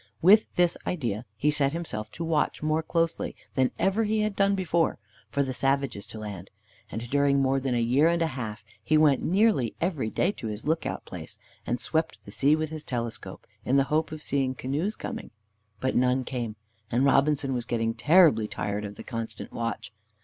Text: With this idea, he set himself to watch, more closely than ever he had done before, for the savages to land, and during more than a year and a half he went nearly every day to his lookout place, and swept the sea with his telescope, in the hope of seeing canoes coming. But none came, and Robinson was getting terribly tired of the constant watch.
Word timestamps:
With 0.19 0.51
this 0.55 0.77
idea, 0.87 1.25
he 1.37 1.51
set 1.51 1.73
himself 1.73 2.09
to 2.13 2.23
watch, 2.23 2.63
more 2.63 2.81
closely 2.81 3.35
than 3.53 3.69
ever 3.77 4.03
he 4.03 4.21
had 4.21 4.35
done 4.35 4.55
before, 4.55 4.97
for 5.29 5.43
the 5.43 5.53
savages 5.53 6.07
to 6.07 6.17
land, 6.19 6.49
and 6.91 7.07
during 7.11 7.39
more 7.39 7.59
than 7.59 7.75
a 7.75 7.79
year 7.81 8.07
and 8.07 8.23
a 8.23 8.33
half 8.33 8.63
he 8.83 8.97
went 8.97 9.21
nearly 9.21 9.75
every 9.79 10.09
day 10.09 10.31
to 10.31 10.47
his 10.47 10.65
lookout 10.65 11.05
place, 11.05 11.37
and 11.67 11.79
swept 11.79 12.25
the 12.25 12.31
sea 12.31 12.55
with 12.55 12.71
his 12.71 12.83
telescope, 12.83 13.45
in 13.63 13.77
the 13.77 13.83
hope 13.93 14.11
of 14.11 14.23
seeing 14.23 14.55
canoes 14.55 14.95
coming. 14.95 15.29
But 15.79 15.95
none 15.95 16.23
came, 16.23 16.55
and 16.89 17.05
Robinson 17.05 17.53
was 17.53 17.65
getting 17.65 17.93
terribly 17.93 18.47
tired 18.47 18.85
of 18.85 18.95
the 18.95 19.03
constant 19.03 19.51
watch. 19.53 19.93